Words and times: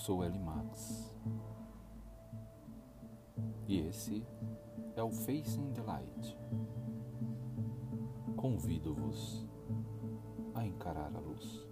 sou 0.00 0.24
L 0.24 0.38
Max 0.38 1.12
e 3.68 3.80
esse 3.80 4.26
é 4.96 5.02
o 5.02 5.10
Facing 5.10 5.74
the 5.74 5.82
Light. 5.82 6.38
Convido-vos 8.34 9.46
a 10.54 10.66
encarar 10.66 11.14
a 11.14 11.20
luz. 11.20 11.68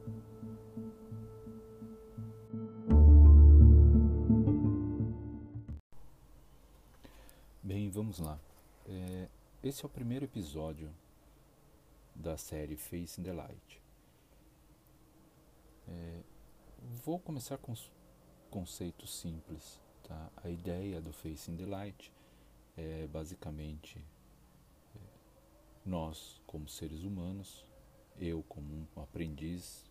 Bem, 7.62 7.88
vamos 7.88 8.18
lá. 8.18 8.38
É, 8.86 9.28
esse 9.64 9.82
é 9.82 9.86
o 9.86 9.90
primeiro 9.90 10.26
episódio 10.26 10.90
da 12.14 12.36
série 12.36 12.76
Facing 12.76 13.22
the 13.22 13.32
Light. 13.32 13.82
É, 15.88 16.20
vou 17.02 17.18
começar 17.18 17.56
com 17.56 17.72
os 17.72 17.90
conceitos 18.50 19.14
simples. 19.14 19.80
Tá? 20.04 20.30
A 20.42 20.48
ideia 20.48 21.00
do 21.00 21.12
Facing 21.12 21.56
the 21.56 21.66
Light 21.66 22.12
é 22.76 23.06
basicamente 23.06 23.98
é, 24.94 24.98
nós, 25.84 26.40
como 26.46 26.68
seres 26.68 27.02
humanos, 27.02 27.64
eu 28.18 28.42
como 28.48 28.86
um 28.96 29.02
aprendiz, 29.02 29.84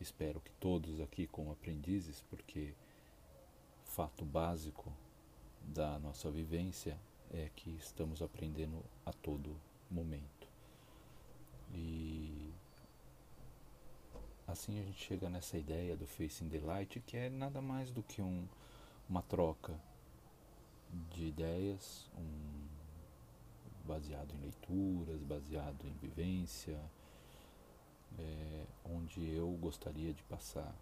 espero 0.00 0.40
que 0.40 0.50
todos 0.52 1.00
aqui 1.00 1.26
como 1.26 1.52
aprendizes, 1.52 2.20
porque 2.28 2.74
fato 3.84 4.24
básico 4.24 4.92
da 5.62 5.98
nossa 5.98 6.30
vivência 6.30 6.98
é 7.30 7.48
que 7.54 7.70
estamos 7.70 8.20
aprendendo 8.20 8.84
a 9.06 9.12
todo 9.12 9.56
momento. 9.90 10.48
E 11.72 12.43
assim 14.54 14.78
a 14.78 14.84
gente 14.84 15.04
chega 15.04 15.28
nessa 15.28 15.58
ideia 15.58 15.96
do 15.96 16.06
Facing 16.06 16.48
the 16.48 16.60
Light, 16.60 17.00
que 17.00 17.16
é 17.16 17.28
nada 17.28 17.60
mais 17.60 17.90
do 17.90 18.04
que 18.04 18.22
um, 18.22 18.46
uma 19.08 19.20
troca 19.20 19.74
de 21.10 21.26
ideias, 21.26 22.08
um, 22.16 22.66
baseado 23.84 24.32
em 24.32 24.40
leituras, 24.40 25.20
baseado 25.24 25.84
em 25.84 25.92
vivência, 25.94 26.78
é, 28.16 28.64
onde 28.84 29.28
eu 29.28 29.50
gostaria 29.60 30.14
de 30.14 30.22
passar 30.22 30.72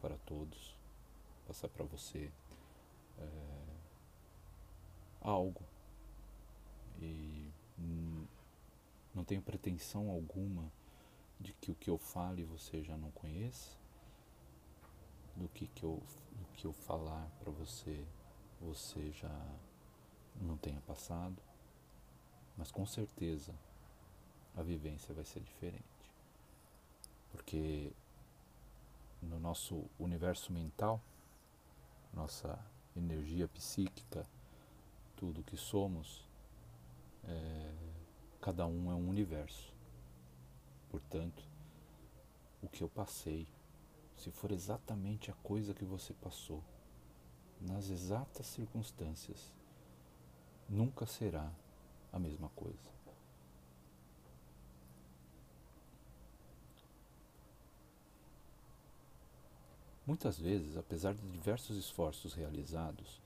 para 0.00 0.16
todos, 0.24 0.74
passar 1.46 1.68
para 1.68 1.84
você 1.84 2.30
é, 3.18 3.28
algo. 5.20 5.62
E 6.98 7.50
não 9.14 9.22
tenho 9.22 9.42
pretensão 9.42 10.08
alguma 10.08 10.64
de 11.42 11.52
que 11.54 11.70
o 11.70 11.74
que 11.74 11.90
eu 11.90 11.98
fale 11.98 12.44
você 12.44 12.82
já 12.82 12.96
não 12.96 13.10
conheça, 13.10 13.76
do 15.36 15.48
que, 15.48 15.66
que, 15.66 15.84
eu, 15.84 16.02
do 16.32 16.46
que 16.54 16.64
eu 16.66 16.72
falar 16.72 17.28
para 17.40 17.50
você 17.50 18.06
você 18.60 19.10
já 19.10 19.56
não 20.40 20.56
tenha 20.56 20.80
passado, 20.82 21.36
mas 22.56 22.70
com 22.70 22.86
certeza 22.86 23.52
a 24.56 24.62
vivência 24.62 25.12
vai 25.14 25.24
ser 25.24 25.40
diferente. 25.40 25.82
Porque 27.32 27.92
no 29.20 29.40
nosso 29.40 29.84
universo 29.98 30.52
mental, 30.52 31.00
nossa 32.12 32.58
energia 32.96 33.48
psíquica, 33.48 34.26
tudo 35.16 35.42
que 35.42 35.56
somos, 35.56 36.24
é, 37.24 37.72
cada 38.40 38.66
um 38.66 38.90
é 38.90 38.94
um 38.94 39.08
universo. 39.08 39.71
Portanto, 40.92 41.42
o 42.62 42.68
que 42.68 42.84
eu 42.84 42.88
passei, 42.88 43.48
se 44.14 44.30
for 44.30 44.52
exatamente 44.52 45.30
a 45.30 45.34
coisa 45.42 45.72
que 45.72 45.86
você 45.86 46.12
passou, 46.12 46.62
nas 47.58 47.88
exatas 47.88 48.46
circunstâncias, 48.46 49.50
nunca 50.68 51.06
será 51.06 51.50
a 52.12 52.18
mesma 52.18 52.50
coisa. 52.50 52.92
Muitas 60.06 60.38
vezes, 60.38 60.76
apesar 60.76 61.14
de 61.14 61.26
diversos 61.30 61.78
esforços 61.78 62.34
realizados, 62.34 63.18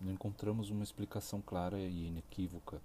não 0.00 0.12
encontramos 0.12 0.70
uma 0.70 0.82
explicação 0.82 1.40
clara 1.40 1.78
e 1.78 2.08
inequívoca 2.08 2.82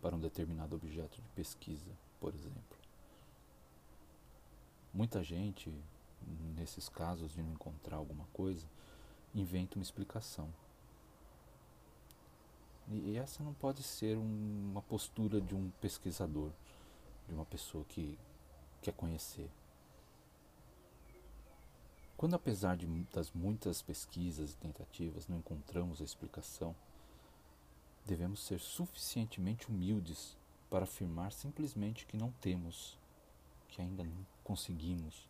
para 0.00 0.14
um 0.14 0.20
determinado 0.20 0.76
objeto 0.76 1.20
de 1.20 1.28
pesquisa, 1.30 1.90
por 2.20 2.32
exemplo. 2.32 2.79
Muita 4.92 5.22
gente, 5.22 5.72
nesses 6.56 6.88
casos 6.88 7.32
de 7.32 7.42
não 7.42 7.52
encontrar 7.52 7.96
alguma 7.96 8.26
coisa, 8.32 8.66
inventa 9.34 9.76
uma 9.76 9.82
explicação. 9.82 10.52
E 12.88 13.16
essa 13.16 13.42
não 13.42 13.54
pode 13.54 13.84
ser 13.84 14.18
uma 14.18 14.82
postura 14.82 15.40
de 15.40 15.54
um 15.54 15.70
pesquisador, 15.80 16.50
de 17.28 17.34
uma 17.34 17.44
pessoa 17.44 17.84
que 17.84 18.18
quer 18.82 18.92
conhecer. 18.92 19.48
Quando, 22.16 22.34
apesar 22.34 22.76
de, 22.76 22.86
das 23.14 23.30
muitas 23.30 23.80
pesquisas 23.80 24.52
e 24.52 24.56
tentativas, 24.56 25.28
não 25.28 25.38
encontramos 25.38 26.00
a 26.00 26.04
explicação, 26.04 26.74
devemos 28.04 28.40
ser 28.40 28.58
suficientemente 28.58 29.70
humildes 29.70 30.36
para 30.68 30.84
afirmar 30.84 31.32
simplesmente 31.32 32.04
que 32.06 32.16
não 32.16 32.32
temos, 32.32 32.98
que 33.68 33.80
ainda 33.80 34.02
não 34.02 34.26
conseguimos, 34.50 35.28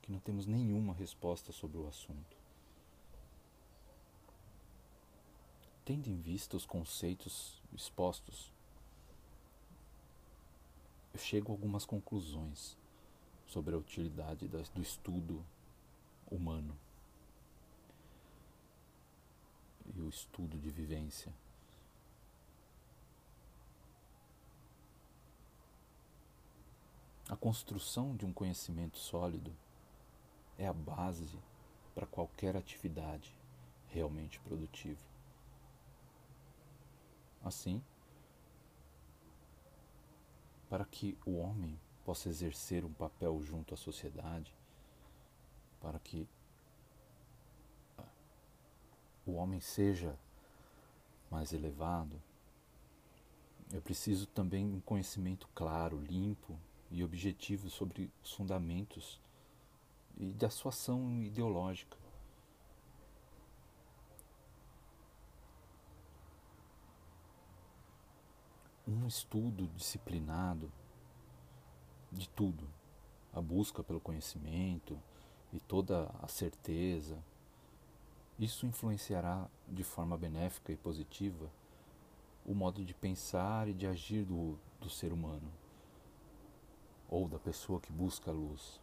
que 0.00 0.10
não 0.10 0.18
temos 0.18 0.46
nenhuma 0.46 0.94
resposta 0.94 1.52
sobre 1.52 1.76
o 1.76 1.86
assunto. 1.86 2.34
Tendo 5.84 6.08
em 6.08 6.18
vista 6.18 6.56
os 6.56 6.64
conceitos 6.64 7.60
expostos, 7.74 8.50
eu 11.12 11.20
chego 11.20 11.52
a 11.52 11.54
algumas 11.54 11.84
conclusões 11.84 12.74
sobre 13.46 13.74
a 13.74 13.78
utilidade 13.78 14.48
do 14.48 14.80
estudo 14.80 15.44
humano 16.30 16.74
e 19.94 20.00
o 20.00 20.08
estudo 20.08 20.58
de 20.58 20.70
vivência. 20.70 21.30
Construção 27.44 28.16
de 28.16 28.24
um 28.24 28.32
conhecimento 28.32 28.96
sólido 28.96 29.54
é 30.56 30.66
a 30.66 30.72
base 30.72 31.38
para 31.94 32.06
qualquer 32.06 32.56
atividade 32.56 33.38
realmente 33.90 34.40
produtiva. 34.40 35.02
Assim, 37.44 37.82
para 40.70 40.86
que 40.86 41.18
o 41.26 41.36
homem 41.36 41.78
possa 42.02 42.30
exercer 42.30 42.82
um 42.82 42.94
papel 42.94 43.38
junto 43.42 43.74
à 43.74 43.76
sociedade, 43.76 44.56
para 45.82 45.98
que 45.98 46.26
o 49.26 49.32
homem 49.32 49.60
seja 49.60 50.18
mais 51.30 51.52
elevado, 51.52 52.18
é 53.70 53.80
preciso 53.80 54.26
também 54.28 54.64
um 54.64 54.80
conhecimento 54.80 55.46
claro, 55.54 56.00
limpo 56.00 56.58
e 56.94 57.02
objetivo 57.02 57.68
sobre 57.68 58.08
os 58.22 58.32
fundamentos 58.32 59.20
e 60.16 60.26
da 60.26 60.48
sua 60.48 60.68
ação 60.68 61.20
ideológica. 61.20 61.98
um 68.86 69.06
estudo 69.06 69.66
disciplinado 69.74 70.70
de 72.12 72.28
tudo, 72.28 72.68
a 73.32 73.40
busca 73.40 73.82
pelo 73.82 73.98
conhecimento 73.98 75.00
e 75.54 75.58
toda 75.58 76.14
a 76.22 76.28
certeza, 76.28 77.18
isso 78.38 78.66
influenciará 78.66 79.48
de 79.66 79.82
forma 79.82 80.18
benéfica 80.18 80.70
e 80.70 80.76
positiva 80.76 81.50
o 82.44 82.54
modo 82.54 82.84
de 82.84 82.92
pensar 82.92 83.68
e 83.68 83.72
de 83.72 83.86
agir 83.86 84.26
do, 84.26 84.58
do 84.78 84.90
ser 84.90 85.14
humano 85.14 85.63
ou 87.08 87.28
da 87.28 87.38
pessoa 87.38 87.80
que 87.80 87.92
busca 87.92 88.30
a 88.30 88.34
luz. 88.34 88.80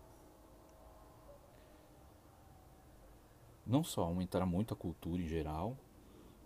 Não 3.66 3.84
só 3.84 4.04
aumentará 4.04 4.46
muito 4.46 4.74
a 4.74 4.78
cultura 4.78 5.22
em 5.22 5.28
geral, 5.28 5.78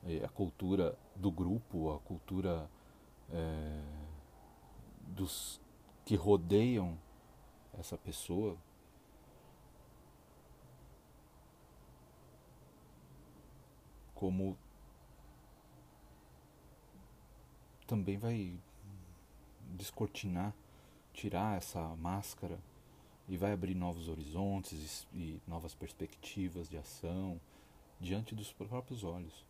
eh, 0.04 0.24
a 0.24 0.30
cultura 0.30 0.98
do 1.16 1.31
grupo, 1.31 1.94
a 1.94 2.00
cultura 2.00 2.69
é, 3.31 3.81
dos 5.07 5.60
que 6.04 6.16
rodeiam 6.16 6.98
essa 7.74 7.98
pessoa 7.98 8.57
como 14.13 14.57
também 17.86 18.18
vai 18.18 18.57
descortinar, 19.75 20.54
tirar 21.15 21.57
essa 21.57 21.81
máscara 21.95 22.59
e 23.27 23.38
vai 23.38 23.53
abrir 23.53 23.73
novos 23.73 24.07
horizontes 24.07 25.07
e, 25.13 25.17
e 25.17 25.41
novas 25.47 25.73
perspectivas 25.73 26.69
de 26.69 26.77
ação 26.77 27.39
diante 28.00 28.35
dos 28.35 28.51
próprios 28.51 29.03
olhos. 29.03 29.45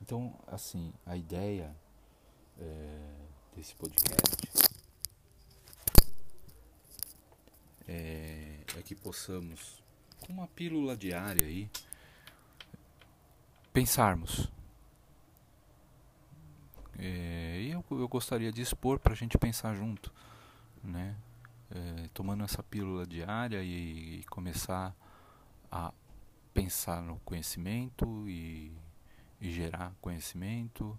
Então, 0.00 0.34
assim, 0.46 0.92
a 1.04 1.16
ideia 1.16 1.74
é, 2.58 3.14
desse 3.54 3.74
podcast 3.74 4.70
é, 7.86 8.60
é 8.76 8.82
que 8.82 8.94
possamos, 8.94 9.82
com 10.20 10.32
uma 10.32 10.48
pílula 10.48 10.96
diária 10.96 11.46
aí, 11.46 11.70
pensarmos. 13.72 14.48
É, 16.98 17.25
eu, 17.90 18.08
gostaria 18.08 18.52
de 18.52 18.62
expor 18.62 18.98
para 18.98 19.12
a 19.12 19.16
gente 19.16 19.38
pensar 19.38 19.74
junto, 19.74 20.12
né? 20.82 21.16
É, 21.70 22.08
tomando 22.14 22.44
essa 22.44 22.62
pílula 22.62 23.06
diária 23.06 23.62
e, 23.62 24.20
e, 24.20 24.24
começar 24.24 24.94
a 25.70 25.92
pensar 26.54 27.02
no 27.02 27.18
conhecimento 27.20 28.28
e, 28.28 28.72
e 29.40 29.50
gerar 29.50 29.92
conhecimento 30.00 30.96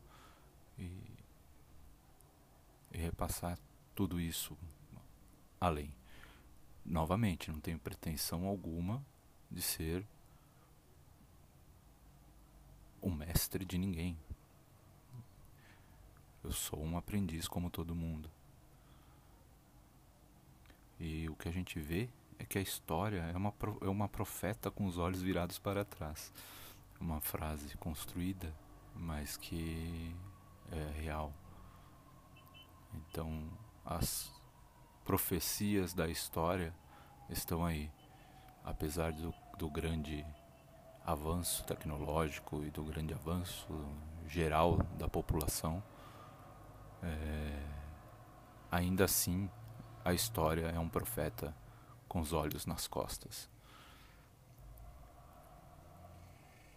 e, 0.77 0.91
e 2.91 2.97
repassar 2.97 3.57
tudo 3.95 4.19
isso 4.19 4.57
além. 5.59 5.93
Novamente, 6.85 7.51
não 7.51 7.59
tenho 7.59 7.79
pretensão 7.79 8.45
alguma 8.45 9.03
de 9.49 9.61
ser 9.61 10.05
o 13.01 13.09
mestre 13.09 13.65
de 13.65 13.77
ninguém. 13.77 14.17
Eu 16.47 16.53
sou 16.53 16.81
um 16.81 16.97
aprendiz 16.97 17.45
como 17.45 17.69
todo 17.69 17.93
mundo. 17.93 18.31
E 20.97 21.27
o 21.27 21.35
que 21.35 21.49
a 21.49 21.51
gente 21.51 21.77
vê 21.77 22.07
é 22.39 22.45
que 22.45 22.57
a 22.57 22.61
história 22.61 23.19
é 23.19 23.35
uma, 23.35 23.53
é 23.81 23.89
uma 23.89 24.07
profeta 24.07 24.71
com 24.71 24.85
os 24.85 24.97
olhos 24.97 25.21
virados 25.21 25.59
para 25.59 25.83
trás. 25.83 26.31
Uma 27.01 27.19
frase 27.19 27.75
construída, 27.75 28.55
mas 28.95 29.35
que 29.35 30.15
é 30.71 31.01
real. 31.01 31.33
Então, 32.93 33.43
as 33.85 34.31
profecias 35.03 35.93
da 35.93 36.07
história 36.07 36.73
estão 37.29 37.65
aí. 37.65 37.91
Apesar 38.63 39.11
do, 39.11 39.33
do 39.57 39.69
grande 39.69 40.25
avanço 41.05 41.65
tecnológico 41.65 42.63
e 42.63 42.71
do 42.71 42.85
grande 42.85 43.13
avanço 43.13 43.67
geral 44.25 44.77
da 44.97 45.09
população, 45.09 45.83
é, 47.07 47.63
ainda 48.71 49.05
assim 49.05 49.49
a 50.03 50.13
história 50.13 50.67
é 50.67 50.79
um 50.79 50.89
profeta 50.89 51.55
com 52.07 52.19
os 52.19 52.33
olhos 52.33 52.65
nas 52.65 52.87
costas. 52.87 53.49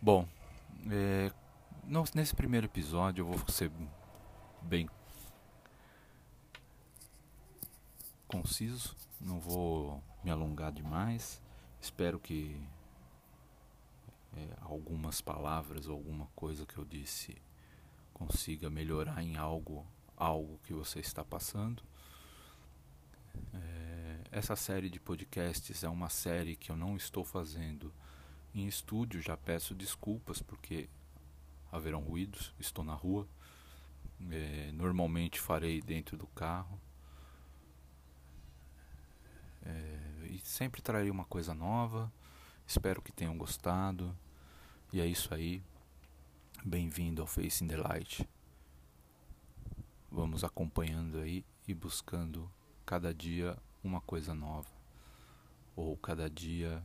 Bom, 0.00 0.26
é, 0.90 1.30
nesse 2.14 2.34
primeiro 2.34 2.66
episódio 2.66 3.22
eu 3.22 3.26
vou 3.26 3.48
ser 3.48 3.70
bem 4.62 4.88
conciso, 8.26 8.96
não 9.20 9.38
vou 9.38 10.02
me 10.24 10.30
alongar 10.30 10.72
demais. 10.72 11.42
Espero 11.80 12.18
que 12.18 12.60
é, 14.36 14.56
algumas 14.60 15.20
palavras 15.20 15.86
ou 15.86 15.96
alguma 15.96 16.26
coisa 16.34 16.64
que 16.64 16.78
eu 16.78 16.84
disse 16.84 17.36
consiga 18.12 18.68
melhorar 18.68 19.22
em 19.22 19.36
algo 19.36 19.86
algo 20.20 20.60
que 20.62 20.74
você 20.74 21.00
está 21.00 21.24
passando. 21.24 21.82
É, 23.54 24.20
essa 24.30 24.54
série 24.54 24.90
de 24.90 25.00
podcasts 25.00 25.82
é 25.82 25.88
uma 25.88 26.10
série 26.10 26.54
que 26.54 26.70
eu 26.70 26.76
não 26.76 26.94
estou 26.94 27.24
fazendo 27.24 27.92
em 28.54 28.66
estúdio, 28.66 29.22
já 29.22 29.36
peço 29.36 29.74
desculpas 29.74 30.42
porque 30.42 30.88
haverão 31.72 32.00
ruídos, 32.00 32.54
estou 32.60 32.84
na 32.84 32.94
rua. 32.94 33.26
É, 34.30 34.70
normalmente 34.72 35.40
farei 35.40 35.80
dentro 35.80 36.18
do 36.18 36.26
carro. 36.26 36.78
É, 39.62 40.26
e 40.26 40.38
sempre 40.40 40.82
trarei 40.82 41.10
uma 41.10 41.24
coisa 41.24 41.54
nova. 41.54 42.12
Espero 42.66 43.00
que 43.00 43.10
tenham 43.10 43.38
gostado. 43.38 44.14
E 44.92 45.00
é 45.00 45.06
isso 45.06 45.32
aí. 45.32 45.62
Bem-vindo 46.62 47.22
ao 47.22 47.26
Face 47.26 47.64
in 47.64 47.68
the 47.68 47.78
Light. 47.78 48.28
Vamos 50.10 50.42
acompanhando 50.42 51.18
aí 51.18 51.44
e 51.68 51.72
buscando 51.72 52.50
cada 52.84 53.14
dia 53.14 53.56
uma 53.82 54.00
coisa 54.00 54.34
nova. 54.34 54.68
Ou 55.76 55.96
cada 55.96 56.28
dia 56.28 56.82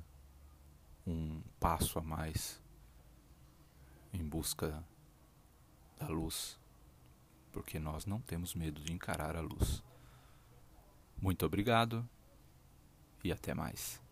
um 1.08 1.42
passo 1.60 1.98
a 1.98 2.04
mais 2.04 2.62
em 4.14 4.24
busca 4.24 4.86
da 5.98 6.08
luz. 6.08 6.60
Porque 7.52 7.80
nós 7.80 8.06
não 8.06 8.22
temos 8.22 8.54
medo 8.54 8.80
de 8.82 8.94
encarar 8.94 9.36
a 9.36 9.42
luz. 9.42 9.84
Muito 11.20 11.46
obrigado 11.46 12.08
e 13.24 13.32
até 13.32 13.56
mais. 13.56 14.05